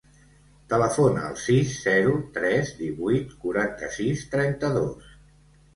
[0.71, 5.19] Telefona al sis, zero, tres, divuit, quaranta-sis, trenta-dos.